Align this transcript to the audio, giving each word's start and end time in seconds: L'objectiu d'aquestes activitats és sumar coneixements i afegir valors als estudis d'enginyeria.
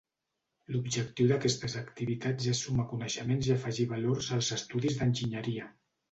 L'objectiu 0.75 1.27
d'aquestes 1.31 1.75
activitats 1.81 2.47
és 2.53 2.61
sumar 2.67 2.85
coneixements 2.93 3.49
i 3.49 3.53
afegir 3.57 3.85
valors 3.91 4.31
als 4.39 4.49
estudis 4.57 4.97
d'enginyeria. 5.03 5.69